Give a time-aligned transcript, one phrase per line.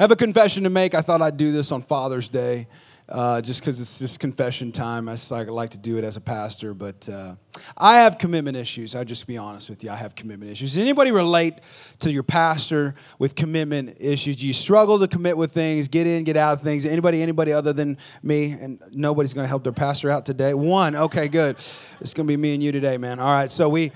[0.00, 0.94] I have a confession to make.
[0.94, 2.68] I thought I'd do this on Father's Day.
[3.06, 5.10] Uh, just because it's just confession time.
[5.10, 7.34] I like, to do it as a pastor, but uh,
[7.76, 8.94] I have commitment issues.
[8.94, 9.90] I'll just be honest with you.
[9.90, 10.70] I have commitment issues.
[10.70, 11.56] Does anybody relate
[11.98, 14.36] to your pastor with commitment issues?
[14.36, 16.86] Do you struggle to commit with things, get in, get out of things?
[16.86, 18.52] Anybody, anybody other than me?
[18.52, 20.54] And nobody's going to help their pastor out today.
[20.54, 21.56] One, okay, good.
[22.00, 23.18] It's going to be me and you today, man.
[23.18, 23.90] All right, so we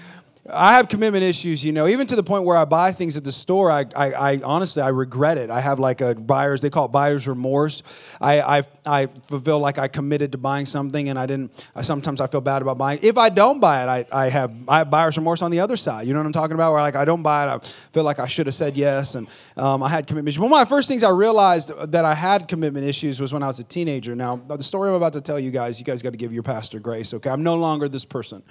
[0.51, 3.25] I have commitment issues, you know, even to the point where I buy things at
[3.25, 3.71] the store.
[3.71, 5.49] I, I, I honestly, I regret it.
[5.49, 7.83] I have like a buyer's, they call it buyer's remorse.
[8.21, 12.21] I, I, I feel like I committed to buying something and I didn't, I, sometimes
[12.21, 12.99] I feel bad about buying.
[13.03, 15.79] If I don't buy it, I, I, have, I have buyer's remorse on the other
[15.79, 16.07] side.
[16.07, 16.73] You know what I'm talking about?
[16.73, 17.59] Where like I don't buy it, I
[17.95, 19.15] feel like I should have said yes.
[19.15, 20.41] And um, I had commitment issues.
[20.41, 23.47] One of my first things I realized that I had commitment issues was when I
[23.47, 24.15] was a teenager.
[24.15, 26.43] Now, the story I'm about to tell you guys, you guys got to give your
[26.43, 27.31] pastor grace, okay?
[27.31, 28.43] I'm no longer this person,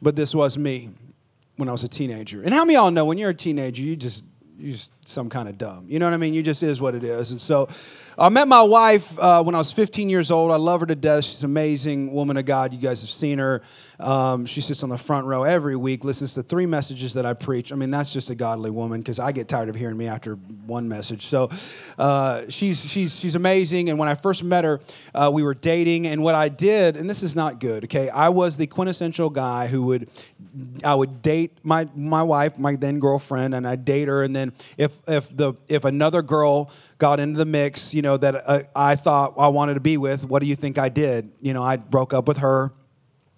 [0.00, 0.90] but this was me
[1.62, 2.42] when I was a teenager.
[2.42, 4.24] And how many of y'all know when you're a teenager, you just
[4.58, 5.86] you just some kind of dumb.
[5.88, 6.34] You know what I mean?
[6.34, 7.32] You just is what it is.
[7.32, 7.68] And so
[8.18, 10.52] I met my wife uh, when I was 15 years old.
[10.52, 11.24] I love her to death.
[11.24, 12.72] She's an amazing woman of God.
[12.72, 13.62] You guys have seen her.
[13.98, 17.34] Um, she sits on the front row every week, listens to three messages that I
[17.34, 17.72] preach.
[17.72, 20.34] I mean, that's just a godly woman because I get tired of hearing me after
[20.34, 21.26] one message.
[21.26, 21.50] So
[21.98, 23.88] uh, she's, she's, she's amazing.
[23.88, 24.80] And when I first met her,
[25.14, 26.06] uh, we were dating.
[26.06, 28.08] And what I did, and this is not good, okay?
[28.10, 30.10] I was the quintessential guy who would,
[30.84, 34.22] I would date my, my wife, my then girlfriend, and I'd date her.
[34.22, 36.70] And then if, if, the, if another girl,
[37.02, 40.24] got into the mix, you know, that uh, I thought I wanted to be with.
[40.24, 41.32] What do you think I did?
[41.40, 42.72] You know, I broke up with her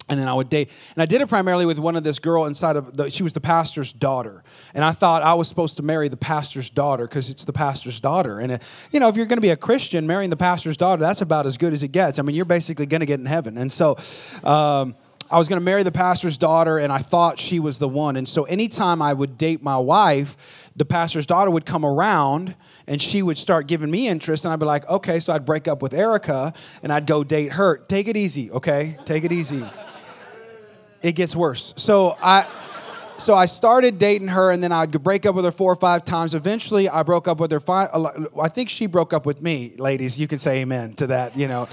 [0.07, 0.69] and then I would date.
[0.93, 3.33] And I did it primarily with one of this girl inside of the, she was
[3.33, 4.43] the pastor's daughter.
[4.75, 7.99] And I thought I was supposed to marry the pastor's daughter because it's the pastor's
[7.99, 8.39] daughter.
[8.39, 8.57] And, uh,
[8.91, 11.47] you know, if you're going to be a Christian, marrying the pastor's daughter, that's about
[11.47, 12.19] as good as it gets.
[12.19, 13.57] I mean, you're basically going to get in heaven.
[13.57, 13.97] And so,
[14.43, 14.95] um,
[15.31, 18.15] I was going to marry the pastor's daughter, and I thought she was the one.
[18.15, 22.55] And so, anytime I would date my wife, the pastor's daughter would come around
[22.87, 25.67] and she would start giving me interest and i'd be like okay so i'd break
[25.67, 29.65] up with erica and i'd go date her take it easy okay take it easy
[31.01, 32.45] it gets worse so i
[33.17, 36.03] so I started dating her, and then I'd break up with her four or five
[36.03, 36.33] times.
[36.33, 37.59] Eventually, I broke up with her.
[37.59, 37.89] Five,
[38.39, 40.19] I think she broke up with me, ladies.
[40.19, 41.67] You can say amen to that, you know.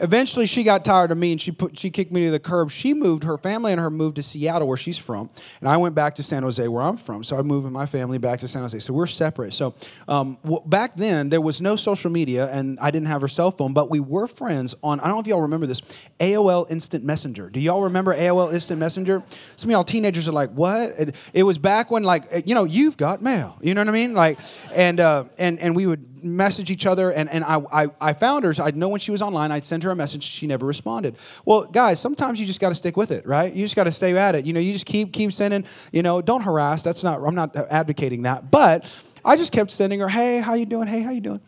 [0.00, 2.70] Eventually, she got tired of me and she put she kicked me to the curb.
[2.70, 5.30] She moved her family and her moved to Seattle, where she's from,
[5.60, 7.22] and I went back to San Jose, where I'm from.
[7.24, 8.78] So I moved my family back to San Jose.
[8.78, 9.54] So we're separate.
[9.54, 9.74] So
[10.08, 13.72] um, back then, there was no social media, and I didn't have her cell phone,
[13.72, 15.00] but we were friends on.
[15.00, 15.82] I don't know if y'all remember this
[16.18, 17.50] AOL Instant Messenger.
[17.50, 19.22] Do y'all remember AOL Instant Messenger?
[19.56, 22.64] Some of y'all teenagers are like, "What?" It, it was back when, like, you know,
[22.64, 23.58] you've got mail.
[23.60, 24.14] You know what I mean?
[24.14, 24.38] Like,
[24.74, 28.44] and uh, and and we would message each other, and, and I, I, I found
[28.44, 28.54] her.
[28.54, 29.52] So I'd know when she was online.
[29.52, 30.22] I'd send her a message.
[30.22, 31.16] She never responded.
[31.44, 33.52] Well, guys, sometimes you just got to stick with it, right?
[33.52, 34.46] You just got to stay at it.
[34.46, 35.64] You know, you just keep keep sending.
[35.92, 36.82] You know, don't harass.
[36.82, 37.22] That's not.
[37.22, 38.92] I'm not advocating that, but
[39.24, 40.88] I just kept sending her, "Hey, how you doing?
[40.88, 41.40] Hey, how you doing?"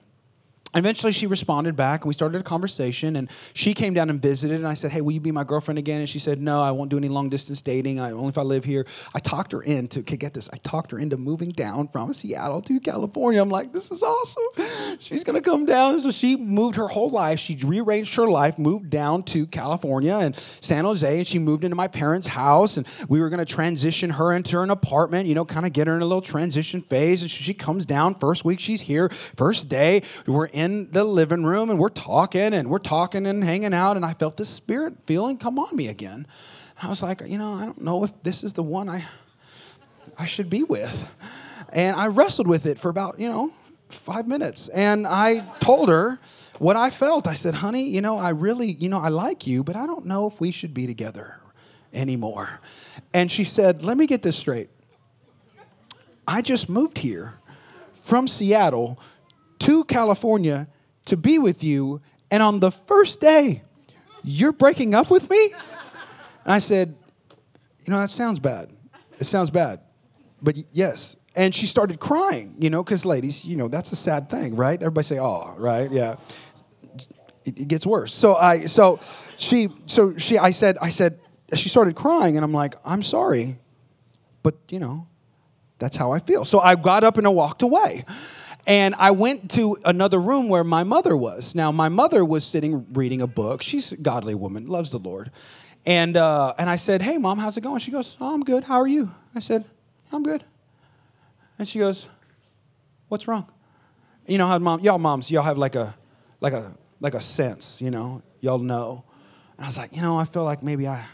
[0.74, 4.56] Eventually she responded back and we started a conversation and she came down and visited
[4.56, 6.00] and i said hey will you be my girlfriend again?
[6.00, 8.00] And she said no i won't do any long distance dating.
[8.00, 8.86] I, only if i live here.
[9.14, 12.62] I talked her into okay, get this i talked her into moving down from seattle
[12.62, 13.42] to california.
[13.42, 14.98] I'm like this is awesome.
[14.98, 16.00] She's going to come down.
[16.00, 17.38] So she moved her whole life.
[17.40, 21.76] She rearranged her life moved down to california and san jose and she moved into
[21.76, 25.44] my parents house and we were going to transition her into an apartment you know
[25.44, 27.22] kind of get her in a little transition phase.
[27.22, 30.02] And she comes down first week she's here first day.
[30.26, 33.96] We're in in the living room and we're talking and we're talking and hanging out.
[33.96, 36.26] And I felt this spirit feeling come on me again.
[36.78, 39.04] And I was like, you know, I don't know if this is the one I,
[40.18, 41.12] I should be with.
[41.72, 43.52] And I wrestled with it for about, you know,
[43.88, 44.68] five minutes.
[44.68, 46.20] And I told her
[46.58, 47.26] what I felt.
[47.26, 50.06] I said, honey, you know, I really, you know, I like you, but I don't
[50.06, 51.40] know if we should be together
[51.92, 52.60] anymore.
[53.12, 54.70] And she said, let me get this straight.
[56.26, 57.34] I just moved here
[57.94, 58.98] from Seattle
[59.62, 60.68] to California
[61.06, 62.00] to be with you,
[62.30, 63.62] and on the first day,
[64.22, 65.52] you're breaking up with me?
[66.44, 66.94] And I said,
[67.84, 68.70] You know, that sounds bad.
[69.18, 69.80] It sounds bad.
[70.40, 71.16] But yes.
[71.34, 74.80] And she started crying, you know, because ladies, you know, that's a sad thing, right?
[74.80, 75.90] Everybody say, Oh, right?
[75.90, 76.16] Yeah.
[77.44, 78.12] It, it gets worse.
[78.12, 79.00] So I, so
[79.36, 81.18] she, so she, I said, I said,
[81.54, 83.58] she started crying, and I'm like, I'm sorry,
[84.42, 85.06] but you know,
[85.78, 86.44] that's how I feel.
[86.44, 88.04] So I got up and I walked away.
[88.66, 91.54] And I went to another room where my mother was.
[91.54, 93.62] Now, my mother was sitting reading a book.
[93.62, 95.32] She's a godly woman, loves the Lord.
[95.84, 97.80] And, uh, and I said, Hey, mom, how's it going?
[97.80, 98.64] She goes, Oh, I'm good.
[98.64, 99.10] How are you?
[99.34, 99.64] I said,
[100.12, 100.44] I'm good.
[101.58, 102.08] And she goes,
[103.08, 103.50] What's wrong?
[104.26, 105.94] You know how mom, y'all moms, y'all have like a,
[106.40, 109.04] like a, like a sense, you know, y'all know.
[109.56, 111.04] And I was like, You know, I feel like maybe I,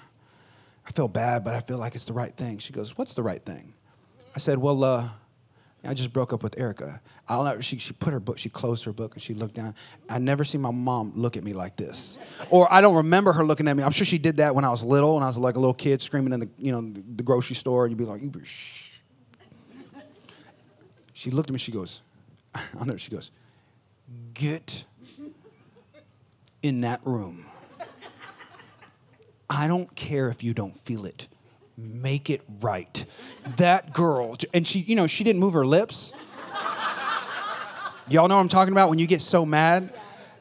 [0.86, 2.58] I feel bad, but I feel like it's the right thing.
[2.58, 3.72] She goes, What's the right thing?
[4.36, 5.08] I said, Well, uh,
[5.84, 7.00] I just broke up with Erica.
[7.28, 9.74] I'll never, she, she put her book, she closed her book and she looked down.
[10.08, 12.18] I never seen my mom look at me like this.
[12.50, 13.82] Or I don't remember her looking at me.
[13.84, 15.74] I'm sure she did that when I was little, when I was like a little
[15.74, 18.90] kid screaming in the, you know, the grocery store and you'd be like, you shh.
[21.12, 22.02] She looked at me, she goes,
[22.54, 23.30] I'll never, she goes,
[24.34, 24.84] get
[26.62, 27.44] in that room.
[29.50, 31.28] I don't care if you don't feel it.
[31.80, 33.04] Make it right.
[33.56, 36.12] That girl, and she, you know, she didn't move her lips.
[38.08, 39.94] Y'all know what I'm talking about when you get so mad?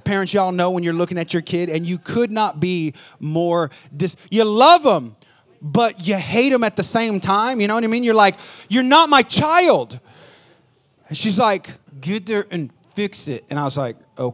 [0.03, 3.69] Parents, y'all know when you're looking at your kid and you could not be more
[3.95, 5.15] dis you love them,
[5.61, 7.61] but you hate them at the same time.
[7.61, 8.03] You know what I mean?
[8.03, 8.35] You're like,
[8.67, 9.99] you're not my child.
[11.07, 11.69] And she's like,
[12.01, 13.43] get there and fix it.
[13.49, 14.33] And I was like, oh,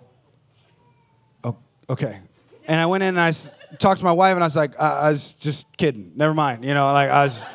[1.43, 1.57] oh
[1.89, 2.19] okay.
[2.65, 3.33] And I went in and I
[3.79, 6.11] talked to my wife and I was like, I, I was just kidding.
[6.15, 6.63] Never mind.
[6.65, 7.45] You know, like I was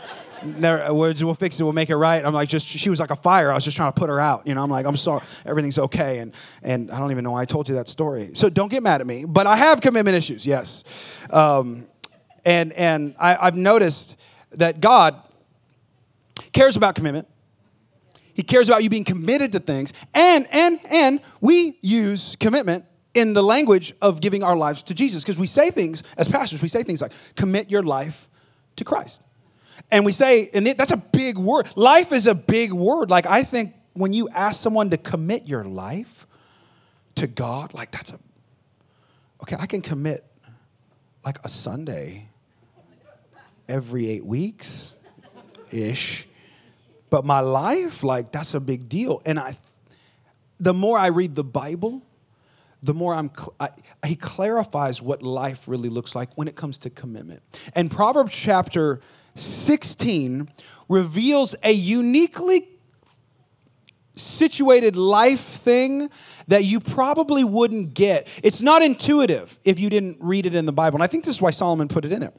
[0.44, 1.64] never we'll, we'll fix it.
[1.64, 2.24] We'll make it right.
[2.24, 3.50] I'm like just she was like a fire.
[3.50, 4.46] I was just trying to put her out.
[4.46, 5.22] You know i'm like i'm sorry.
[5.44, 6.18] Everything's okay.
[6.18, 8.30] And and i don't even know why i told you that story.
[8.34, 9.24] So don't get mad at me.
[9.24, 10.84] But i have commitment issues yes.
[11.30, 11.86] Um,
[12.44, 14.16] and and I, i've noticed
[14.52, 15.20] that god
[16.52, 17.28] cares about commitment.
[18.34, 19.92] He cares about you being committed to things.
[20.14, 22.84] And and and we use commitment
[23.18, 26.62] in the language of giving our lives to jesus because we say things as pastors
[26.62, 28.28] we say things like commit your life
[28.76, 29.20] to christ
[29.90, 31.68] and we say, and that's a big word.
[31.74, 33.10] Life is a big word.
[33.10, 36.26] Like, I think when you ask someone to commit your life
[37.16, 38.18] to God, like, that's a,
[39.42, 40.24] okay, I can commit
[41.24, 42.28] like a Sunday
[43.68, 44.92] every eight weeks
[45.70, 46.26] ish.
[47.10, 49.22] But my life, like, that's a big deal.
[49.24, 49.56] And I,
[50.60, 52.02] the more I read the Bible,
[52.82, 53.70] the more I'm, I,
[54.06, 57.42] he clarifies what life really looks like when it comes to commitment.
[57.74, 59.00] And Proverbs chapter
[59.34, 60.48] 16
[60.88, 62.68] reveals a uniquely
[64.14, 66.10] situated life thing
[66.48, 68.28] that you probably wouldn't get.
[68.42, 70.96] It's not intuitive if you didn't read it in the Bible.
[70.96, 72.32] And I think this is why Solomon put it in there.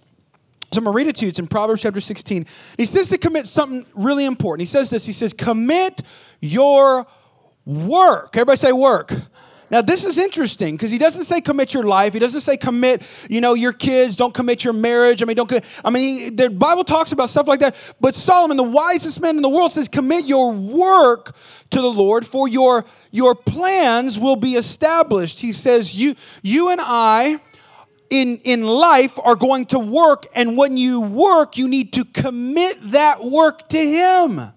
[0.72, 1.30] So I'm going to read it to you.
[1.30, 2.46] It's in Proverbs chapter 16.
[2.78, 4.62] He says to commit something really important.
[4.62, 6.02] He says this He says, Commit
[6.42, 7.08] your
[7.66, 8.36] work.
[8.36, 9.14] Everybody say work.
[9.72, 12.14] Now, this is interesting because he doesn't say commit your life.
[12.14, 14.16] He doesn't say commit, you know, your kids.
[14.16, 15.22] Don't commit your marriage.
[15.22, 15.52] I mean, don't.
[15.86, 17.76] I mean, he, the Bible talks about stuff like that.
[18.02, 21.36] But Solomon, the wisest man in the world, says, commit your work
[21.70, 25.40] to the Lord, for your your plans will be established.
[25.40, 27.40] He says, you you and I.
[28.12, 32.76] In, in life are going to work, and when you work, you need to commit
[32.90, 34.52] that work to Him.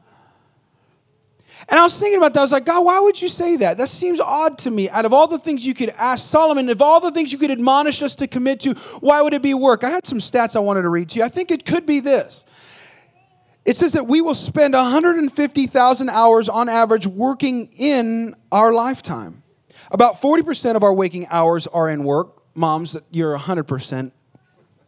[1.73, 2.41] And I was thinking about that.
[2.41, 3.79] I was like, God, why would you say that?
[3.79, 4.91] That seems odd to me.
[4.91, 7.51] Out of all the things you could ask Solomon, of all the things you could
[7.51, 9.83] admonish us to commit to, why would it be work?
[9.83, 11.25] I had some stats I wanted to read to you.
[11.25, 12.45] I think it could be this.
[13.65, 19.43] It says that we will spend 150,000 hours on average working in our lifetime.
[19.91, 22.43] About 40% of our waking hours are in work.
[22.55, 24.13] Moms, you're 100%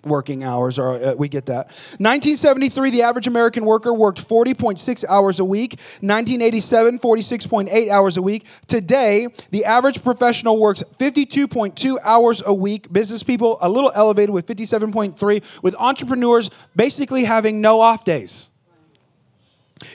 [0.04, 1.66] working hours, or uh, we get that.
[1.98, 5.72] 1973, the average American worker worked 40.6 hours a week.
[6.00, 8.46] 1987, 46.8 hours a week.
[8.66, 12.92] Today, the average professional works 52.2 hours a week.
[12.92, 18.48] Business people a little elevated with 57.3, with entrepreneurs basically having no off days.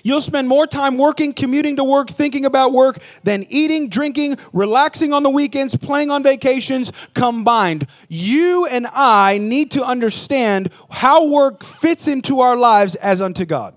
[0.03, 5.13] You'll spend more time working, commuting to work, thinking about work than eating, drinking, relaxing
[5.13, 7.87] on the weekends, playing on vacations combined.
[8.07, 13.75] You and I need to understand how work fits into our lives as unto God.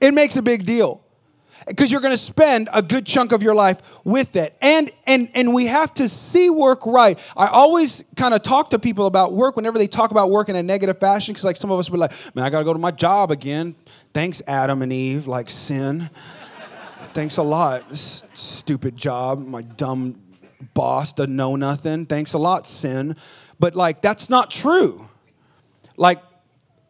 [0.00, 1.02] It makes a big deal
[1.66, 4.56] because you're going to spend a good chunk of your life with it.
[4.60, 7.18] And and and we have to see work right.
[7.36, 10.56] I always kind of talk to people about work whenever they talk about work in
[10.56, 12.78] a negative fashion because like some of us would like man i gotta go to
[12.78, 13.74] my job again.
[14.14, 16.08] Thanks adam and eve like sin.
[17.14, 20.20] Thanks a lot stupid job my dumb
[20.74, 22.06] boss doesn't know nothing.
[22.06, 23.16] Thanks a lot sin.
[23.58, 25.08] But like that's not true.
[25.96, 26.22] Like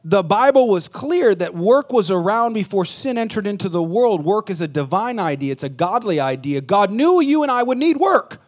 [0.09, 4.25] the Bible was clear that work was around before sin entered into the world.
[4.25, 6.61] Work is a divine idea, it's a godly idea.
[6.61, 8.41] God knew you and I would need work.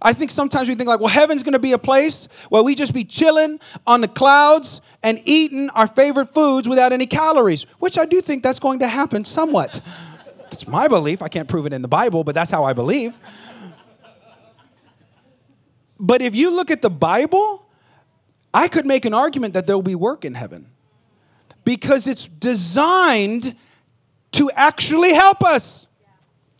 [0.00, 2.76] I think sometimes we think like, well, heaven's going to be a place where we
[2.76, 7.98] just be chilling on the clouds and eating our favorite foods without any calories, which
[7.98, 9.80] I do think that's going to happen somewhat.
[10.50, 11.20] That's my belief.
[11.20, 13.18] I can't prove it in the Bible, but that's how I believe.
[15.98, 17.68] But if you look at the Bible,
[18.54, 20.70] I could make an argument that there will be work in heaven
[21.66, 23.56] because it's designed
[24.30, 25.88] to actually help us.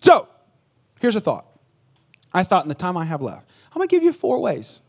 [0.00, 0.28] So,
[1.00, 1.46] here's a thought.
[2.34, 4.80] I thought in the time I have left, I'm gonna give you four ways.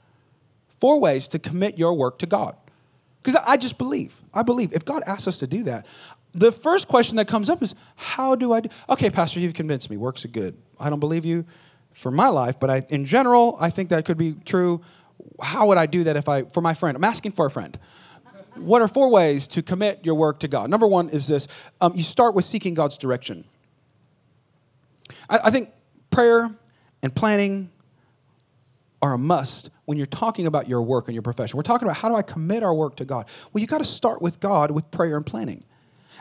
[0.80, 2.58] Four ways to commit your work to God.
[3.22, 5.86] Because I just believe, I believe if God asks us to do that,
[6.34, 8.70] the first question that comes up is, how do I do?
[8.90, 9.98] Okay, Pastor, you've convinced me.
[9.98, 10.58] Works are good.
[10.80, 11.46] I don't believe you
[11.94, 14.82] for my life, but I, in general, I think that could be true.
[15.42, 16.96] How would I do that if I, for my friend?
[16.96, 17.78] I'm asking for a friend.
[18.60, 20.70] What are four ways to commit your work to God?
[20.70, 21.48] Number one is this
[21.82, 23.46] um, you start with seeking God's direction.
[25.30, 25.70] I, I think
[26.10, 26.50] prayer
[27.04, 27.70] and planning
[29.02, 31.58] are a must when you're talking about your work and your profession.
[31.58, 33.28] We're talking about how do I commit our work to God?
[33.54, 35.64] Well, you got to start with God with prayer and planning.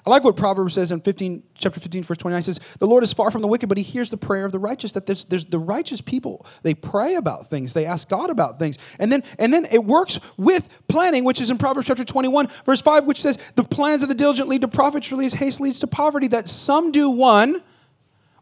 [0.04, 3.12] I like what Proverbs says in 15, chapter 15, verse 29 says, The Lord is
[3.12, 4.92] far from the wicked, but he hears the prayer of the righteous.
[4.92, 6.44] That there's, there's the righteous people.
[6.62, 8.78] They pray about things, they ask God about things.
[8.98, 12.82] And then, and then it works with planning, which is in Proverbs chapter 21, verse
[12.82, 15.78] 5, which says, The plans of the diligent lead to profit, surely as haste leads
[15.80, 17.62] to poverty, that some do one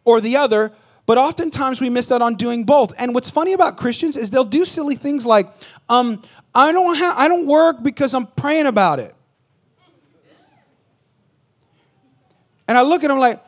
[0.05, 0.73] or the other,
[1.07, 2.95] but oftentimes we miss out on doing both.
[2.99, 5.49] And what's funny about Christians is they'll do silly things like,
[5.89, 6.23] um,
[6.55, 9.15] I don't ha- I don't work because I'm praying about it.
[12.67, 13.41] And I look at him like,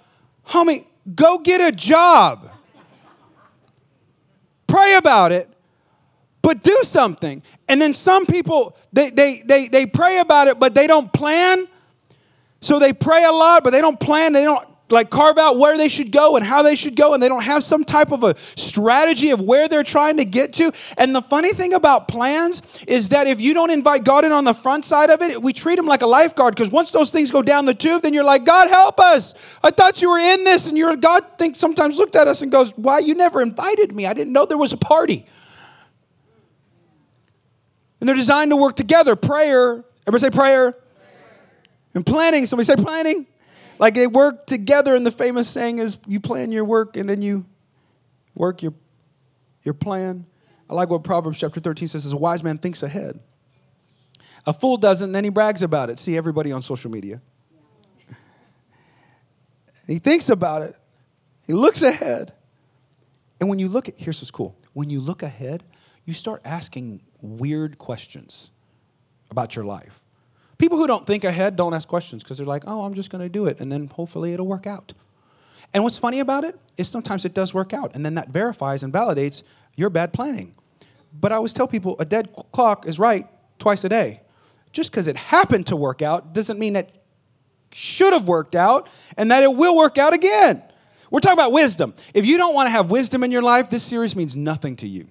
[0.47, 2.51] homie, go get a job.
[4.67, 5.49] Pray about it,
[6.43, 7.43] but do something.
[7.69, 11.67] And then some people, they, they, they, they pray about it, but they don't plan.
[12.61, 14.33] So they pray a lot, but they don't plan.
[14.33, 17.23] They don't like carve out where they should go and how they should go and
[17.23, 20.73] they don't have some type of a strategy of where they're trying to get to.
[20.97, 24.45] And the funny thing about plans is that if you don't invite god in on
[24.45, 27.31] the front side of it we treat him like a lifeguard because once those things
[27.31, 29.35] go down the tube then you're like god help us!
[29.63, 32.53] I thought you were in this and your god thinks sometimes looked at us and
[32.53, 34.07] goes why you never invited me.
[34.07, 35.27] I didn't know there was a party.
[38.01, 39.17] And they're designed to work together.
[39.17, 39.83] Prayer.
[40.07, 40.83] Everybody say prayer, prayer.
[41.95, 42.47] and planning.
[42.47, 43.27] Somebody say planning
[43.79, 47.23] like they work together, and the famous saying is you plan your work and then
[47.23, 47.45] you
[48.35, 48.75] work your,
[49.63, 50.27] your plan.
[50.69, 53.21] I like what Proverbs chapter 13 says, a wise man thinks ahead.
[54.47, 55.99] A fool doesn't, then he brags about it.
[55.99, 57.21] See everybody on social media.
[59.87, 60.77] he thinks about it.
[61.47, 62.33] He looks ahead.
[63.41, 64.57] And when you look at, here's what's cool.
[64.73, 65.65] When you look ahead,
[66.05, 68.51] you start asking weird questions
[69.31, 70.01] about your life.
[70.59, 73.23] People who don't think ahead don't ask questions because they're like, oh, I'm just going
[73.23, 74.95] to do it, and then hopefully it'll work out.
[75.75, 78.83] And what's funny about it is sometimes it does work out, and then that verifies
[78.83, 79.43] and validates
[79.75, 80.55] your bad planning.
[81.19, 83.27] But I always tell people a dead clock is right
[83.59, 84.23] twice a day.
[84.73, 86.91] Just because it happened to work out doesn't mean that
[87.73, 90.63] should have worked out and that it will work out again.
[91.11, 91.95] We're talking about wisdom.
[92.15, 94.89] If you don't want to have wisdom in your life, this series means nothing to
[94.89, 95.09] you.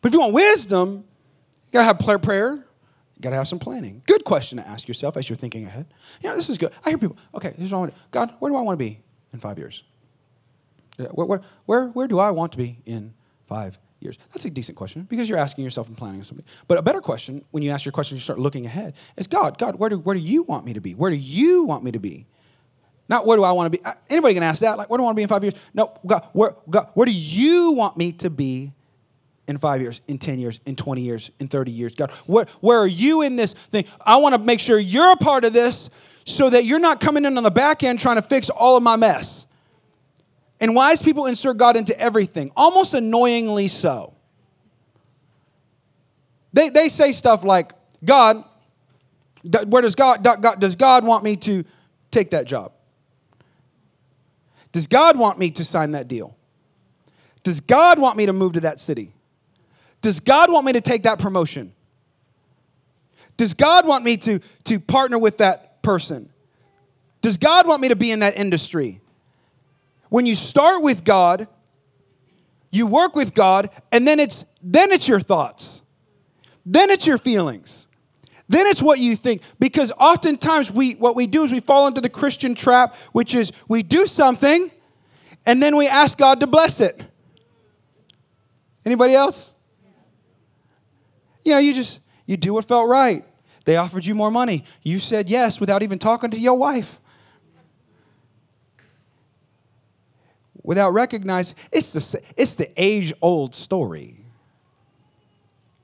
[0.00, 1.04] But if you want wisdom,
[1.66, 2.64] you gotta have prayer,
[3.20, 4.02] got to have some planning.
[4.06, 5.86] Good question to ask yourself as you're thinking ahead.
[6.22, 6.72] You know, this is good.
[6.84, 8.84] I hear people, okay, here's what I want to God, where do I want to
[8.84, 9.00] be
[9.32, 9.82] in five years?
[10.96, 13.14] Where, where, where, where do I want to be in
[13.46, 14.18] five years?
[14.32, 16.44] That's a decent question because you're asking yourself and planning something.
[16.68, 19.58] But a better question, when you ask your question, you start looking ahead, is God,
[19.58, 20.92] God, where do, where do you want me to be?
[20.92, 22.26] Where do you want me to be?
[23.08, 23.84] Not where do I want to be?
[24.08, 24.78] Anybody can ask that.
[24.78, 25.54] Like, where do I want to be in five years?
[25.74, 28.72] No, God, where, God, where do you want me to be
[29.50, 31.94] in five years, in 10 years, in 20 years, in 30 years?
[31.94, 33.84] God, where, where are you in this thing?
[34.00, 35.90] I want to make sure you're a part of this
[36.24, 38.82] so that you're not coming in on the back end trying to fix all of
[38.82, 39.46] my mess.
[40.60, 44.14] And wise people insert God into everything, almost annoyingly so.
[46.52, 47.72] They, they say stuff like,
[48.04, 48.44] God,
[49.66, 51.64] where does God, God, does God want me to
[52.10, 52.72] take that job?
[54.72, 56.36] Does God want me to sign that deal?
[57.42, 59.12] Does God want me to move to that city?
[60.00, 61.72] Does God want me to take that promotion?
[63.36, 66.30] Does God want me to, to partner with that person?
[67.20, 69.00] Does God want me to be in that industry?
[70.08, 71.48] When you start with God,
[72.70, 75.82] you work with God, and then it's then it's your thoughts.
[76.66, 77.88] Then it's your feelings.
[78.48, 79.42] Then it's what you think.
[79.58, 83.52] Because oftentimes we what we do is we fall into the Christian trap, which is
[83.68, 84.70] we do something
[85.46, 87.02] and then we ask God to bless it.
[88.84, 89.50] Anybody else?
[91.50, 93.24] You know, you just, you do what felt right.
[93.64, 94.62] They offered you more money.
[94.84, 97.00] You said yes without even talking to your wife.
[100.62, 104.24] Without recognizing, it's the, it's the age old story.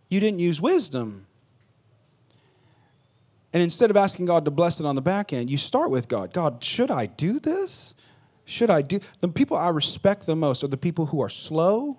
[0.08, 1.26] You didn't use wisdom.
[3.52, 6.06] And instead of asking God to bless it on the back end, you start with
[6.06, 6.32] God.
[6.32, 7.96] God, should I do this?
[8.44, 9.00] Should I do?
[9.18, 11.98] The people I respect the most are the people who are slow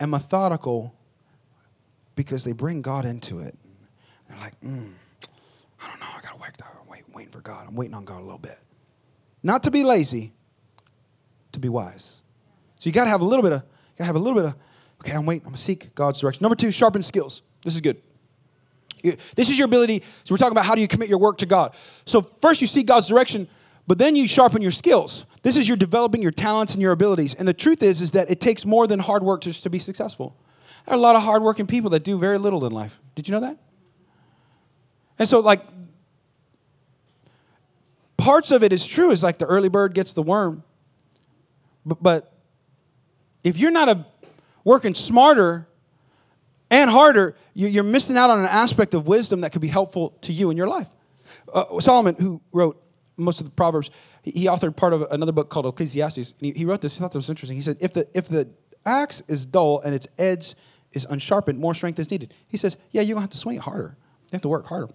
[0.00, 0.94] and methodical
[2.16, 3.56] because they bring God into it.
[4.28, 4.92] They're like, mm,
[5.80, 7.66] I don't know, I gotta wait, I'm wait, waiting for God.
[7.68, 8.58] I'm waiting on God a little bit.
[9.42, 10.32] Not to be lazy,
[11.52, 12.20] to be wise.
[12.78, 14.56] So you gotta have a little bit of, you gotta have a little bit of,
[15.00, 16.42] okay, I'm waiting, I'm gonna seek God's direction.
[16.42, 17.42] Number two, sharpen skills.
[17.64, 18.00] This is good.
[19.02, 20.02] This is your ability.
[20.24, 21.74] So we're talking about how do you commit your work to God.
[22.04, 23.48] So first you seek God's direction,
[23.86, 25.24] but then you sharpen your skills.
[25.42, 27.34] This is you're developing your talents and your abilities.
[27.34, 29.78] And the truth is, is that it takes more than hard work just to be
[29.78, 30.36] successful.
[30.86, 32.98] There are a lot of hardworking people that do very little in life.
[33.14, 33.58] Did you know that?
[35.18, 35.62] And so, like,
[38.16, 39.12] parts of it is true.
[39.12, 40.62] It's like the early bird gets the worm.
[41.84, 42.32] But, but
[43.44, 44.06] if you're not a,
[44.64, 45.66] working smarter
[46.70, 50.32] and harder, you're missing out on an aspect of wisdom that could be helpful to
[50.32, 50.88] you in your life.
[51.52, 52.82] Uh, Solomon, who wrote
[53.16, 53.90] most of the Proverbs,
[54.22, 56.34] he authored part of another book called Ecclesiastes.
[56.40, 57.56] And he, wrote this, he thought this was interesting.
[57.56, 58.48] He said, if the, if the
[58.84, 60.54] axe is dull and its edge
[60.92, 62.34] is unsharpened, more strength is needed.
[62.48, 63.96] He says, yeah, you're going to have to swing it harder.
[63.96, 64.92] You have to work harder.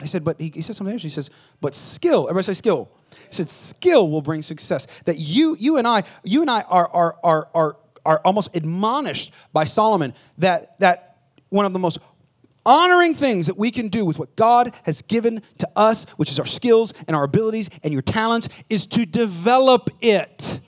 [0.00, 1.02] I said, but he, he said something else.
[1.02, 1.30] He says,
[1.60, 2.90] but skill, everybody say skill.
[3.28, 4.86] He said, skill will bring success.
[5.04, 9.32] That you, you and I, you and I are, are, are, are, are almost admonished
[9.52, 11.18] by Solomon that, that
[11.50, 11.98] one of the most
[12.64, 16.38] honoring things that we can do with what God has given to us, which is
[16.38, 20.60] our skills and our abilities and your talents, is to develop it.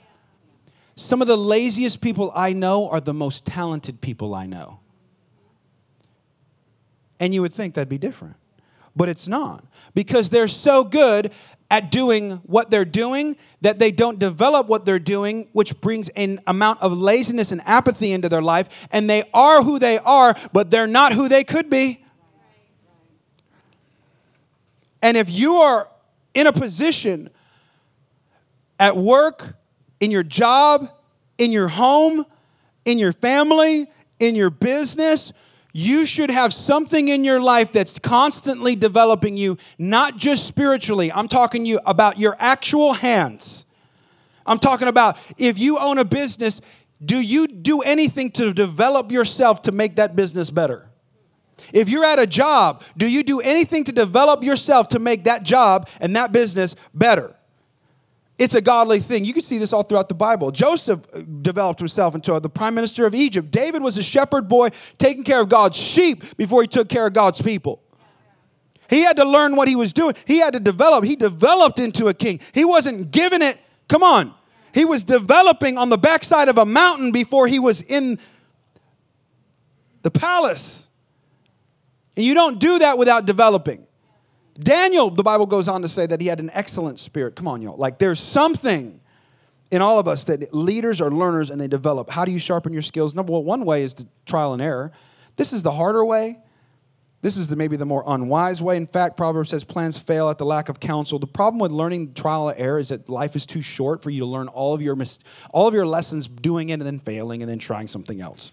[0.95, 4.79] Some of the laziest people I know are the most talented people I know.
[7.19, 8.35] And you would think that'd be different,
[8.95, 11.33] but it's not because they're so good
[11.71, 16.39] at doing what they're doing that they don't develop what they're doing, which brings an
[16.47, 18.87] amount of laziness and apathy into their life.
[18.91, 22.05] And they are who they are, but they're not who they could be.
[25.01, 25.89] And if you are
[26.33, 27.29] in a position
[28.79, 29.55] at work,
[29.99, 30.89] in your job,
[31.37, 32.25] in your home,
[32.85, 33.87] in your family,
[34.19, 35.33] in your business,
[35.73, 41.11] you should have something in your life that's constantly developing you, not just spiritually.
[41.11, 43.65] I'm talking you about your actual hands.
[44.45, 46.61] I'm talking about if you own a business,
[47.03, 50.87] do you do anything to develop yourself to make that business better?
[51.73, 55.43] If you're at a job, do you do anything to develop yourself to make that
[55.43, 57.35] job and that business better?
[58.37, 59.23] It's a godly thing.
[59.23, 60.51] You can see this all throughout the Bible.
[60.51, 63.49] Joseph uh, developed himself into the prime minister of Egypt.
[63.49, 67.13] David was a shepherd boy taking care of God's sheep before he took care of
[67.13, 67.81] God's people.
[68.89, 70.15] He had to learn what he was doing.
[70.25, 71.05] He had to develop.
[71.05, 72.39] He developed into a king.
[72.53, 73.57] He wasn't given it,
[73.87, 74.33] come on.
[74.73, 78.19] He was developing on the backside of a mountain before he was in
[80.01, 80.89] the palace.
[82.17, 83.84] And you don't do that without developing.
[84.59, 87.35] Daniel, the Bible goes on to say that he had an excellent spirit.
[87.35, 87.77] Come on, y'all.
[87.77, 89.01] Like there's something
[89.71, 92.09] in all of us that leaders are learners and they develop.
[92.09, 93.13] How do you sharpen your skills?
[93.13, 94.91] Number one, one way is to trial and error.
[95.35, 96.39] This is the harder way.
[97.21, 98.77] This is the, maybe the more unwise way.
[98.77, 101.17] In fact, Proverbs says plans fail at the lack of counsel.
[101.17, 104.19] The problem with learning trial and error is that life is too short for you
[104.19, 105.17] to learn all of your mis-
[105.51, 108.51] all of your lessons doing it and then failing and then trying something else.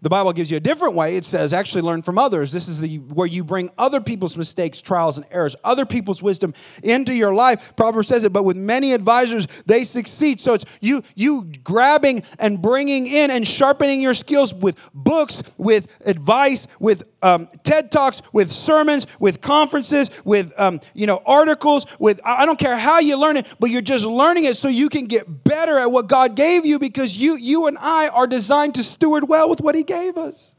[0.00, 1.16] The Bible gives you a different way.
[1.16, 2.52] It says, actually learn from others.
[2.52, 6.54] This is the where you bring other people's mistakes, trials, and errors, other people's wisdom
[6.84, 7.74] into your life.
[7.74, 10.40] Proverbs says it, but with many advisors, they succeed.
[10.40, 15.88] So it's you, you grabbing and bringing in and sharpening your skills with books, with
[16.06, 22.20] advice, with um, TED Talks, with sermons, with conferences, with um, you know articles, with
[22.24, 25.06] I don't care how you learn it, but you're just learning it so you can
[25.06, 28.84] get better at what God gave you because you you and I are designed to
[28.84, 30.54] steward well with what He gave us.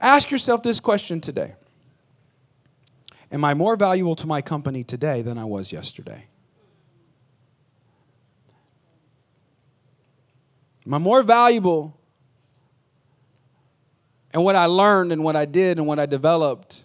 [0.00, 1.54] Ask yourself this question today
[3.30, 6.26] Am I more valuable to my company today than I was yesterday?
[10.86, 11.98] Am I more valuable
[14.32, 16.84] and what I learned and what I did and what I developed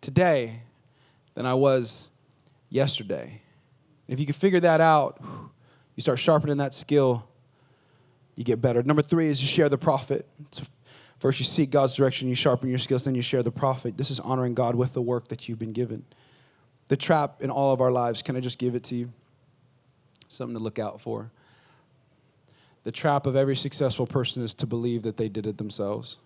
[0.00, 0.62] today
[1.34, 2.08] than I was
[2.68, 3.42] yesterday?
[4.08, 5.22] If you can figure that out,
[5.94, 7.29] you start sharpening that skill
[8.40, 8.82] you get better.
[8.82, 10.26] Number three is you share the profit.
[11.18, 13.98] First, you seek God's direction, you sharpen your skills, then you share the profit.
[13.98, 16.06] This is honoring God with the work that you've been given.
[16.86, 19.12] The trap in all of our lives, can I just give it to you?
[20.28, 21.30] Something to look out for.
[22.84, 26.16] The trap of every successful person is to believe that they did it themselves.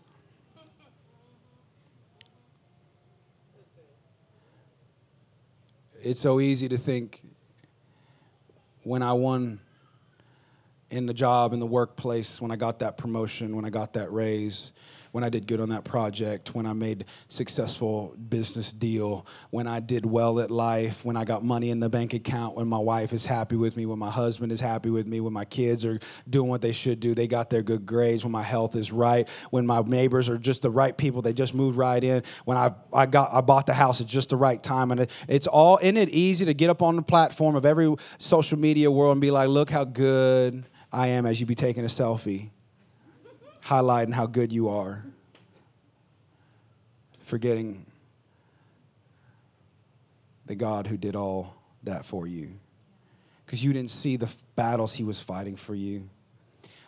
[6.01, 7.23] It's so easy to think
[8.85, 9.59] when I won
[10.95, 14.13] in the job, in the workplace, when I got that promotion, when I got that
[14.13, 14.73] raise,
[15.11, 19.79] when I did good on that project, when I made successful business deal, when I
[19.79, 23.13] did well at life, when I got money in the bank account, when my wife
[23.13, 25.99] is happy with me, when my husband is happy with me, when my kids are
[26.29, 29.29] doing what they should do, they got their good grades, when my health is right,
[29.51, 32.73] when my neighbors are just the right people, they just moved right in, when I,
[32.93, 34.91] I got I bought the house at just the right time.
[34.93, 37.95] And it, it's all in it easy to get up on the platform of every
[38.19, 41.83] social media world and be like, look how good I am as you be taking
[41.83, 42.51] a selfie,
[43.65, 45.05] highlighting how good you are.
[47.25, 47.87] forgetting
[50.47, 52.53] the God who did all that for you.
[53.45, 56.09] Because you didn't see the battles he was fighting for you,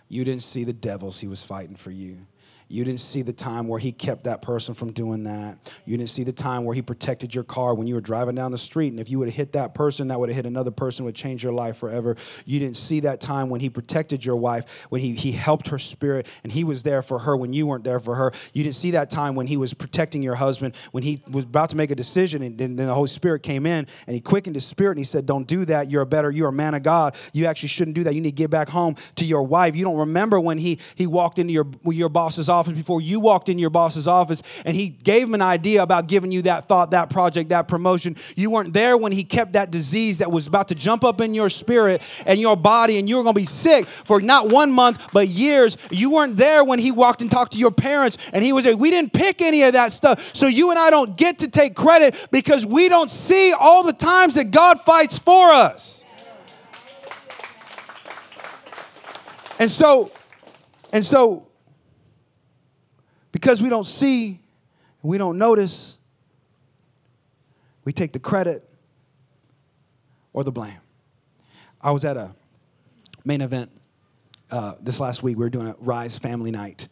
[0.09, 2.27] you didn't see the devils he was fighting for you.
[2.68, 5.59] You didn't see the time where he kept that person from doing that.
[5.85, 8.50] You didn't see the time where he protected your car when you were driving down
[8.50, 8.88] the street.
[8.88, 11.14] And if you would have hit that person, that would have hit another person, would
[11.14, 12.16] change your life forever.
[12.44, 15.79] You didn't see that time when he protected your wife, when he, he helped her
[15.79, 18.33] spirit and he was there for her when you weren't there for her.
[18.52, 21.70] You didn't see that time when he was protecting your husband, when he was about
[21.70, 24.66] to make a decision and then the Holy Spirit came in and he quickened his
[24.66, 25.88] spirit and he said, Don't do that.
[25.88, 27.14] You're a better, you're a man of God.
[27.33, 28.14] You actually shouldn't do that.
[28.16, 29.76] You need to get back home to your wife.
[29.76, 33.49] You don't remember when he, he walked into your, your boss's office before you walked
[33.49, 36.90] in your boss's office and he gave him an idea about giving you that thought,
[36.92, 38.16] that project, that promotion.
[38.37, 41.35] You weren't there when he kept that disease that was about to jump up in
[41.35, 44.73] your spirit and your body, and you were going to be sick for not one
[44.73, 45.77] month, but years.
[45.90, 48.79] You weren't there when he walked and talked to your parents and he was like,
[48.79, 50.35] We didn't pick any of that stuff.
[50.35, 53.92] So you and I don't get to take credit because we don't see all the
[53.92, 55.97] times that God fights for us.
[59.59, 60.11] And so,
[60.92, 61.46] and so
[63.37, 64.40] because we don't see,
[65.03, 65.99] we don't notice,
[67.85, 68.66] we take the credit
[70.33, 70.79] or the blame.
[71.79, 72.35] I was at a
[73.27, 73.70] main event
[74.51, 75.37] uh, this last week.
[75.37, 76.88] We were doing a Rise Family Night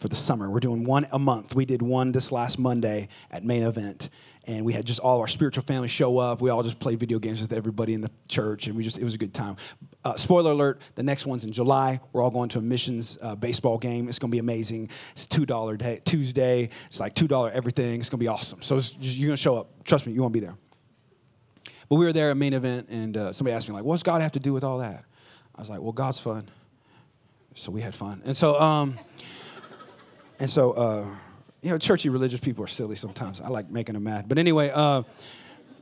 [0.00, 0.50] for the summer.
[0.50, 1.54] We're doing one a month.
[1.54, 4.08] We did one this last Monday at main event,
[4.46, 6.40] and we had just all our spiritual family show up.
[6.40, 9.04] We all just played video games with everybody in the church, and we just it
[9.04, 9.56] was a good time.
[10.02, 12.00] Uh, spoiler alert: the next one's in July.
[12.14, 14.08] We're all going to a missions uh, baseball game.
[14.08, 14.88] It's going to be amazing.
[15.12, 16.70] It's two dollar day Tuesday.
[16.86, 18.00] It's like two dollar everything.
[18.00, 18.62] It's going to be awesome.
[18.62, 19.84] So just, you're going to show up.
[19.84, 20.56] Trust me, you won't be there.
[21.90, 24.22] But we were there at main event, and uh, somebody asked me like, "What's God
[24.22, 25.04] have to do with all that?"
[25.54, 26.48] I was like, "Well, God's fun."
[27.54, 28.98] So we had fun, and so um,
[30.40, 30.72] and so.
[30.72, 31.06] Uh,
[31.62, 33.40] you know, churchy religious people are silly sometimes.
[33.40, 34.28] I like making them mad.
[34.28, 35.02] But anyway, uh,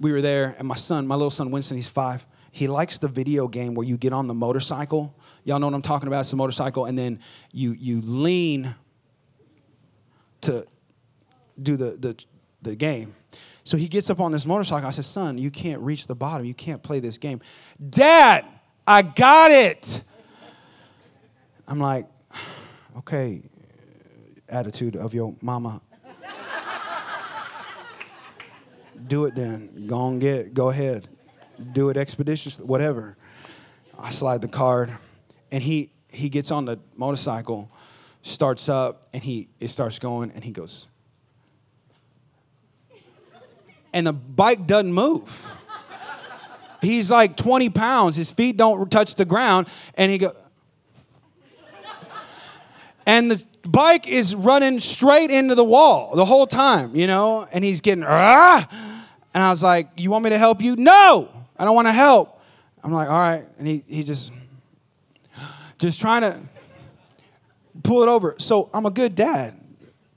[0.00, 2.26] we were there, and my son, my little son Winston, he's five.
[2.50, 5.14] He likes the video game where you get on the motorcycle.
[5.44, 6.20] Y'all know what I'm talking about?
[6.20, 7.20] It's the motorcycle, and then
[7.52, 8.74] you you lean
[10.42, 10.66] to
[11.60, 12.24] do the the,
[12.62, 13.14] the game.
[13.64, 14.88] So he gets up on this motorcycle.
[14.88, 16.44] I said, "Son, you can't reach the bottom.
[16.46, 17.40] You can't play this game."
[17.88, 18.44] Dad,
[18.86, 20.02] I got it.
[21.68, 22.06] I'm like,
[22.96, 23.42] okay,
[24.48, 25.80] attitude of your mama.
[29.06, 29.86] Do it then.
[29.86, 30.52] Go on, get.
[30.54, 31.08] Go ahead.
[31.72, 32.64] Do it expeditiously.
[32.64, 33.16] Whatever.
[33.98, 34.92] I slide the card,
[35.50, 37.70] and he he gets on the motorcycle,
[38.22, 40.86] starts up, and he it starts going, and he goes.
[43.92, 45.50] And the bike doesn't move.
[46.80, 48.14] He's like 20 pounds.
[48.16, 50.34] His feet don't touch the ground, and he goes.
[53.06, 57.64] And the bike is running straight into the wall the whole time, you know, and
[57.64, 58.66] he's getting, ah!
[59.34, 60.76] And I was like, You want me to help you?
[60.76, 62.40] No, I don't want to help.
[62.82, 63.46] I'm like, All right.
[63.58, 64.32] And he, he just,
[65.78, 66.40] just trying to
[67.82, 68.34] pull it over.
[68.38, 69.54] So I'm a good dad.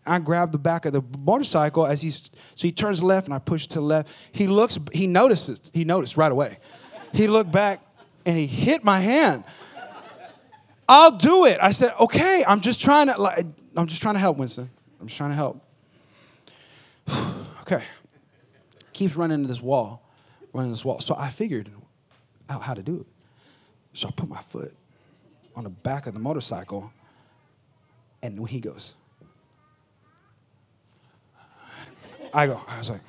[0.06, 3.40] I grab the back of the motorcycle as he's, so he turns left and I
[3.40, 4.10] push to the left.
[4.32, 6.58] He looks, he notices, he noticed right away.
[7.14, 7.86] He looked back
[8.26, 9.44] and he hit my hand.
[10.94, 11.58] I'll do it.
[11.62, 13.46] I said, okay, I'm just trying to, like,
[13.78, 14.70] I'm just trying to help, Winston.
[15.00, 15.64] I'm just trying to help.
[17.62, 17.82] okay.
[18.92, 20.06] Keeps running into this wall,
[20.52, 21.00] running this wall.
[21.00, 21.72] So I figured
[22.50, 23.08] out how to do it.
[23.94, 24.76] So I put my foot
[25.56, 26.92] on the back of the motorcycle,
[28.22, 28.94] and when he goes,
[32.34, 33.02] I go, I was like,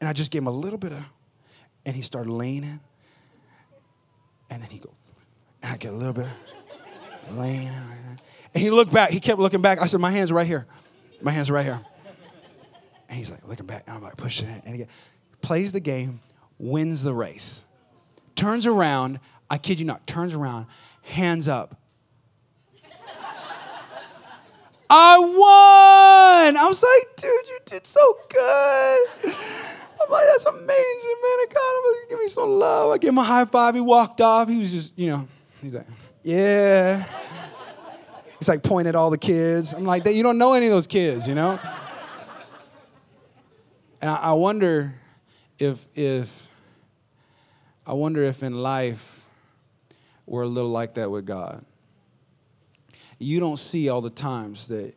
[0.00, 1.04] and I just gave him a little bit of,
[1.86, 2.80] and he started leaning,
[4.50, 4.92] and then he go,
[5.62, 6.26] and I get a little bit
[7.36, 9.10] laying And he looked back.
[9.10, 9.80] He kept looking back.
[9.80, 10.66] I said, My hands are right here.
[11.22, 11.80] My hands are right here.
[13.08, 13.84] And he's like looking back.
[13.86, 14.62] And I'm like, pushing it.
[14.64, 14.86] And he
[15.42, 16.20] plays the game,
[16.58, 17.64] wins the race,
[18.36, 19.18] turns around.
[19.48, 20.66] I kid you not, turns around,
[21.02, 21.76] hands up.
[24.92, 26.56] I won!
[26.56, 29.08] I was like, dude, you did so good.
[29.24, 31.46] I'm like, that's amazing, man.
[31.54, 32.90] God, give me some love.
[32.90, 33.76] I gave him a high five.
[33.76, 34.48] He walked off.
[34.48, 35.28] He was just, you know,
[35.62, 35.86] he's like,
[36.22, 37.04] yeah.
[38.38, 39.72] He's like pointing at all the kids.
[39.72, 41.58] I'm like, you don't know any of those kids, you know?
[44.00, 44.94] And I wonder
[45.58, 46.48] if if
[47.86, 49.24] I wonder if in life
[50.26, 51.64] we're a little like that with God.
[53.18, 54.94] You don't see all the times that,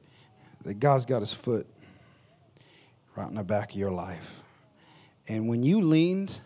[0.64, 1.68] that God's got his foot
[3.16, 4.42] right in the back of your life.
[5.28, 6.40] And when you leaned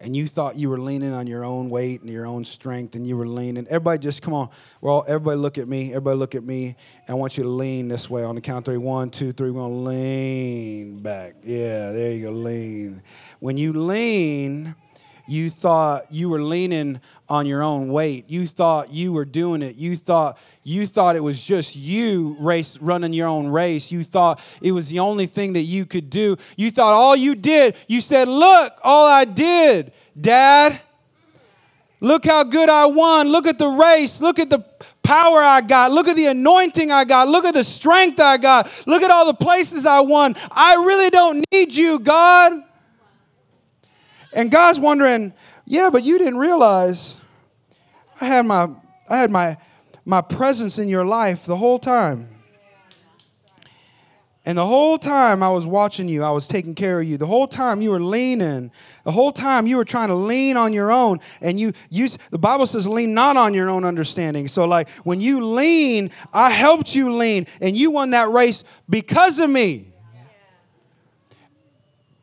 [0.00, 3.06] and you thought you were leaning on your own weight and your own strength and
[3.06, 3.66] you were leaning.
[3.66, 4.48] Everybody just come on.
[4.80, 5.90] Well, everybody look at me.
[5.90, 6.76] Everybody look at me.
[7.08, 8.78] I want you to lean this way on the count three.
[8.78, 9.50] One, two, three.
[9.50, 11.34] We're gonna lean back.
[11.42, 12.30] Yeah, there you go.
[12.32, 13.02] Lean.
[13.40, 14.74] When you lean,
[15.30, 18.28] you thought you were leaning on your own weight.
[18.28, 19.76] You thought you were doing it.
[19.76, 23.92] You thought you thought it was just you race running your own race.
[23.92, 26.36] You thought it was the only thing that you could do.
[26.56, 30.80] You thought all you did, you said, "Look, all I did, dad.
[32.00, 33.28] Look how good I won.
[33.28, 34.20] Look at the race.
[34.20, 34.64] Look at the
[35.04, 35.92] power I got.
[35.92, 37.28] Look at the anointing I got.
[37.28, 38.68] Look at the strength I got.
[38.86, 40.34] Look at all the places I won.
[40.50, 42.64] I really don't need you, God."
[44.32, 45.32] And God's wondering,
[45.64, 47.16] yeah, but you didn't realize
[48.20, 48.70] I had my
[49.08, 49.56] I had my
[50.04, 52.28] my presence in your life the whole time.
[54.46, 57.18] And the whole time I was watching you, I was taking care of you.
[57.18, 58.72] The whole time you were leaning.
[59.04, 61.20] The whole time you were trying to lean on your own.
[61.42, 64.48] And you use the Bible says lean not on your own understanding.
[64.48, 69.38] So like when you lean, I helped you lean and you won that race because
[69.38, 69.92] of me.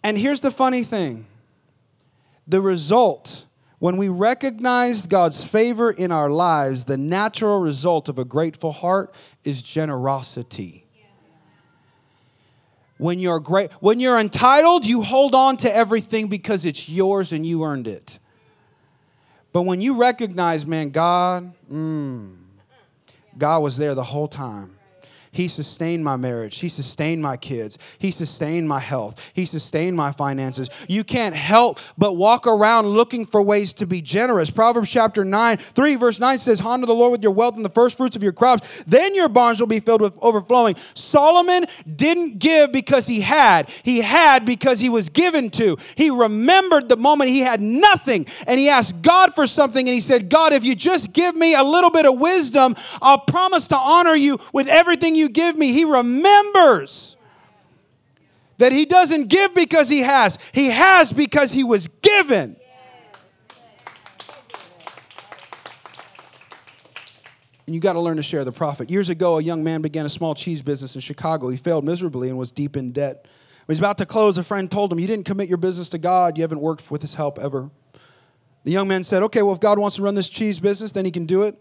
[0.04, 1.28] And here's the funny thing
[2.48, 3.46] the result,
[3.80, 9.14] when we recognize God's favor in our lives, the natural result of a grateful heart
[9.44, 10.86] is generosity.
[12.98, 17.46] When you're great, when you're entitled, you hold on to everything because it's yours and
[17.46, 18.18] you earned it.
[19.54, 22.36] But when you recognize, man, God, mm,
[23.38, 24.77] God was there the whole time.
[25.38, 26.58] He sustained my marriage.
[26.58, 27.78] He sustained my kids.
[28.00, 29.34] He sustained my health.
[29.36, 30.68] He sustained my finances.
[30.88, 34.50] You can't help but walk around looking for ways to be generous.
[34.50, 37.70] Proverbs chapter 9, 3, verse 9 says, Honor the Lord with your wealth and the
[37.70, 38.84] first fruits of your crops.
[38.88, 40.76] Then your barns will be filled with overflowing.
[40.96, 45.78] Solomon didn't give because he had, he had because he was given to.
[45.94, 50.02] He remembered the moment he had nothing and he asked God for something and he
[50.02, 53.78] said, God, if you just give me a little bit of wisdom, I'll promise to
[53.78, 55.74] honor you with everything you give me.
[55.74, 57.18] He remembers
[58.58, 62.56] that he doesn't give because he has, he has because he was given.
[67.66, 68.90] And you got to learn to share the profit.
[68.90, 71.50] Years ago, a young man began a small cheese business in Chicago.
[71.50, 73.26] He failed miserably and was deep in debt.
[73.26, 73.30] When
[73.68, 75.98] he was about to close, a friend told him, You didn't commit your business to
[75.98, 76.38] God.
[76.38, 77.70] You haven't worked with his help ever.
[78.64, 81.04] The young man said, Okay, well, if God wants to run this cheese business, then
[81.04, 81.58] he can do it.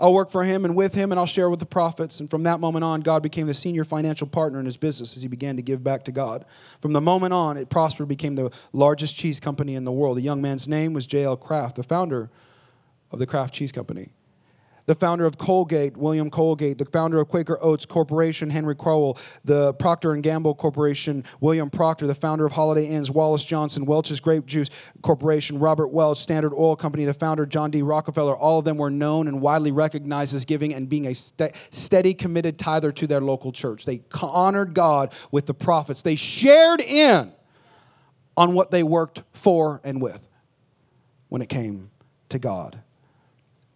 [0.00, 2.20] I'll work for him and with him, and I'll share with the profits.
[2.20, 5.22] And from that moment on, God became the senior financial partner in his business as
[5.22, 6.46] he began to give back to God.
[6.80, 10.16] From the moment on, it prospered, became the largest cheese company in the world.
[10.16, 11.36] The young man's name was J.L.
[11.36, 12.30] Kraft, the founder
[13.10, 14.10] of the Kraft Cheese Company
[14.90, 19.72] the founder of Colgate, William Colgate, the founder of Quaker Oats Corporation, Henry Crowell, the
[19.74, 24.46] Procter and Gamble Corporation, William Procter, the founder of Holiday Inns, Wallace Johnson, Welch's Grape
[24.46, 24.68] Juice
[25.00, 27.82] Corporation, Robert Welch, Standard Oil Company, the founder John D.
[27.82, 31.54] Rockefeller, all of them were known and widely recognized as giving and being a st-
[31.70, 33.84] steady, committed tither to their local church.
[33.84, 36.02] They honored God with the profits.
[36.02, 37.30] They shared in
[38.36, 40.26] on what they worked for and with
[41.28, 41.92] when it came
[42.30, 42.82] to God.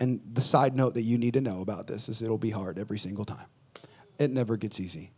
[0.05, 2.79] And the side note that you need to know about this is it'll be hard
[2.79, 3.47] every single time.
[4.19, 5.13] It never gets easy.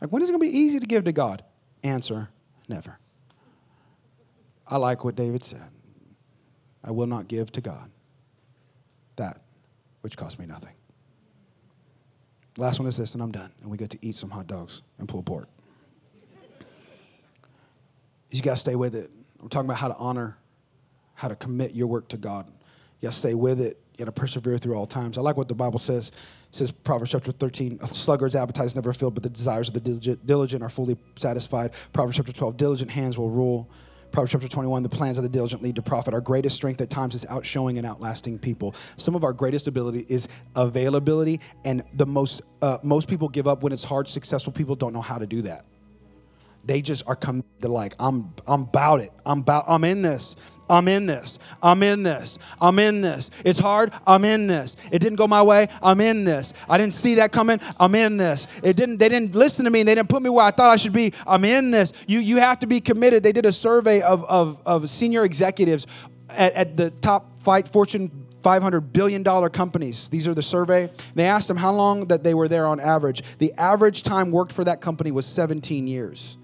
[0.00, 1.42] Like, when is it going to be easy to give to God?
[1.82, 2.28] Answer
[2.68, 3.00] never.
[4.68, 5.70] I like what David said
[6.84, 7.90] I will not give to God
[9.16, 9.40] that
[10.02, 10.76] which cost me nothing.
[12.58, 13.52] Last one is this, and I'm done.
[13.60, 15.48] And we get to eat some hot dogs and pulled pork.
[18.30, 19.10] You got to stay with it.
[19.40, 20.38] I'm talking about how to honor,
[21.14, 22.48] how to commit your work to God.
[23.02, 23.78] To stay with it.
[23.92, 25.18] You got to persevere through all times.
[25.18, 26.08] I like what the Bible says.
[26.08, 29.74] It says, Proverbs chapter 13, a sluggard's appetite is never filled, but the desires of
[29.74, 31.72] the diligent are fully satisfied.
[31.92, 33.68] Proverbs chapter 12, diligent hands will rule.
[34.12, 36.14] Proverbs chapter 21, the plans of the diligent lead to profit.
[36.14, 38.74] Our greatest strength at times is outshowing and outlasting people.
[38.96, 43.62] Some of our greatest ability is availability, and the most, uh, most people give up
[43.62, 44.08] when it's hard.
[44.08, 45.64] Successful people don't know how to do that.
[46.64, 47.44] They just are come.
[47.60, 49.10] They're like, I'm, I'm about it.
[49.26, 49.64] I'm about.
[49.66, 50.36] I'm in this.
[50.70, 51.38] I'm in this.
[51.62, 52.38] I'm in this.
[52.60, 53.30] I'm in this.
[53.44, 53.92] It's hard.
[54.06, 54.76] I'm in this.
[54.90, 55.68] It didn't go my way.
[55.82, 56.52] I'm in this.
[56.68, 57.58] I didn't see that coming.
[57.78, 58.46] I'm in this.
[58.62, 58.98] It didn't.
[58.98, 59.82] They didn't listen to me.
[59.82, 61.12] They didn't put me where I thought I should be.
[61.26, 61.92] I'm in this.
[62.06, 63.22] You you have to be committed.
[63.22, 65.86] They did a survey of of, of senior executives
[66.30, 70.08] at, at the top fight Fortune 500 billion dollar companies.
[70.08, 70.90] These are the survey.
[71.14, 73.22] They asked them how long that they were there on average.
[73.38, 76.38] The average time worked for that company was 17 years.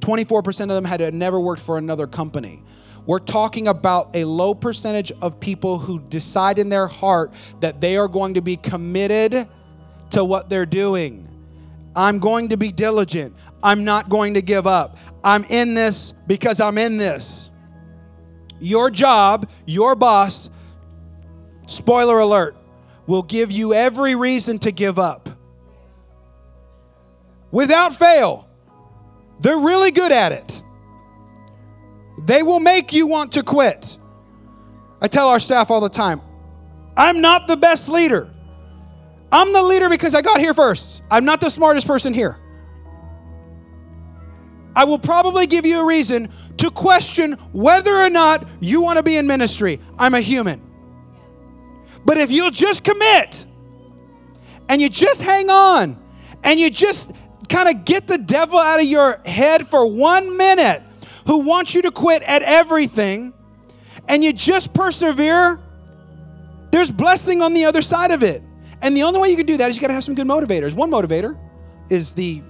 [0.00, 2.62] 24% of them had never worked for another company.
[3.06, 7.96] We're talking about a low percentage of people who decide in their heart that they
[7.96, 9.48] are going to be committed
[10.10, 11.26] to what they're doing.
[11.96, 13.34] I'm going to be diligent.
[13.62, 14.98] I'm not going to give up.
[15.24, 17.50] I'm in this because I'm in this.
[18.60, 20.50] your job, your boss,
[21.66, 22.56] spoiler alert,
[23.06, 25.28] will give you every reason to give up.
[27.50, 28.46] Without fail.
[29.40, 30.62] They're really good at it.
[32.18, 33.98] They will make you want to quit.
[35.00, 36.20] I tell our staff all the time
[36.96, 38.30] I'm not the best leader.
[39.32, 41.02] I'm the leader because I got here first.
[41.10, 42.36] I'm not the smartest person here.
[44.74, 49.02] I will probably give you a reason to question whether or not you want to
[49.02, 49.80] be in ministry.
[49.98, 50.62] I'm a human.
[52.04, 53.44] But if you'll just commit
[54.68, 56.00] and you just hang on
[56.42, 57.10] and you just
[57.50, 60.82] kind of get the devil out of your head for one minute
[61.26, 63.34] who wants you to quit at everything
[64.08, 65.60] and you just persevere,
[66.70, 68.42] there's blessing on the other side of it.
[68.82, 70.26] And the only way you can do that is you got to have some good
[70.26, 70.74] motivators.
[70.74, 71.38] One motivator
[71.90, 72.42] is the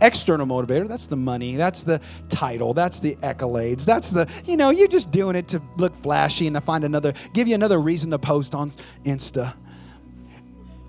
[0.00, 0.88] external motivator.
[0.88, 1.56] That's the money.
[1.56, 2.74] That's the title.
[2.74, 3.84] That's the accolades.
[3.84, 7.12] That's the, you know, you're just doing it to look flashy and to find another,
[7.34, 8.72] give you another reason to post on
[9.04, 9.54] Insta.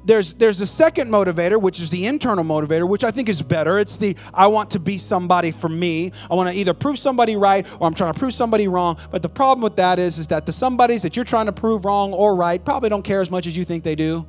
[0.06, 3.80] There's, there's a second motivator, which is the internal motivator, which I think is better.
[3.80, 6.12] It's the I want to be somebody for me.
[6.30, 8.98] I want to either prove somebody right or I'm trying to prove somebody wrong.
[9.12, 11.86] But the problem with that is, is that the somebodies that you're trying to prove
[11.86, 14.26] wrong or right probably don't care as much as you think they do.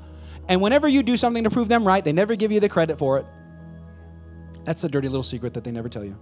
[0.48, 2.98] And whenever you do something to prove them right, they never give you the credit
[2.98, 3.26] for it.
[4.64, 6.16] That's the dirty little secret that they never tell you.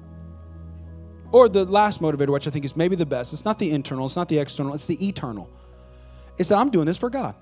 [1.31, 3.33] Or the last motivator, which I think is maybe the best.
[3.33, 5.51] It's not the internal, it's not the external, it's the eternal.
[6.38, 7.35] It's that I'm doing this for God.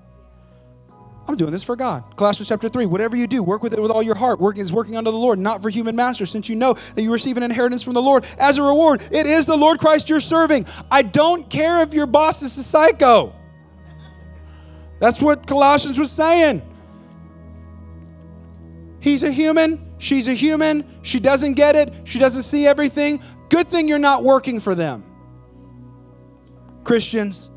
[1.27, 2.03] I'm doing this for God.
[2.17, 4.39] Colossians chapter 3, whatever you do, work with it with all your heart.
[4.39, 7.11] Work is working unto the Lord, not for human masters, since you know that you
[7.13, 9.01] receive an inheritance from the Lord as a reward.
[9.11, 10.65] It is the Lord Christ you're serving.
[10.89, 13.35] I don't care if your boss is a psycho.
[14.99, 16.61] That's what Colossians was saying.
[18.99, 23.21] He's a human, she's a human, she doesn't get it, she doesn't see everything.
[23.49, 25.03] Good thing you're not working for them.
[26.83, 27.50] Christians,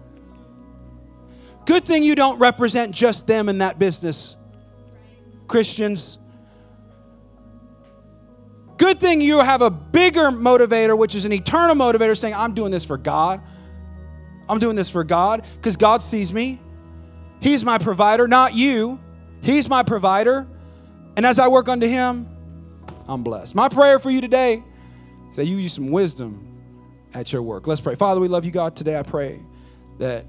[1.67, 4.37] good thing you don't represent just them in that business.
[5.47, 6.19] Christians,
[8.77, 12.71] good thing you have a bigger motivator, which is an eternal motivator, saying, I'm doing
[12.71, 13.41] this for God.
[14.49, 16.61] I'm doing this for God because God sees me.
[17.41, 19.01] He's my provider, not you.
[19.43, 20.47] He's my provider.
[21.17, 22.29] And as I work unto Him,
[23.07, 23.55] I'm blessed.
[23.55, 24.63] My prayer for you today
[25.31, 26.55] is that you use some wisdom
[27.13, 27.67] at your work.
[27.67, 27.95] Let's pray.
[27.95, 28.77] Father, we love you, God.
[28.77, 29.41] Today I pray
[29.99, 30.27] that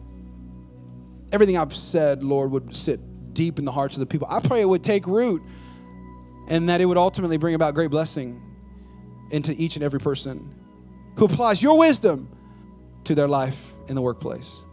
[1.35, 2.99] everything I've said, Lord, would sit
[3.33, 4.27] deep in the hearts of the people.
[4.31, 5.43] I pray it would take root
[6.47, 8.41] and that it would ultimately bring about great blessing
[9.29, 10.55] into each and every person
[11.17, 12.29] who applies your wisdom
[13.03, 14.63] to their life in the workplace.